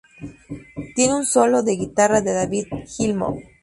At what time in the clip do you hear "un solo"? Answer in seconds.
1.13-1.61